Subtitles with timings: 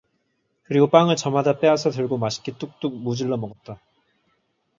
[0.63, 3.79] 그리고 빵을 저마다 빼앗아 들고 맛있게 뚝뚝 무 질러 먹었다.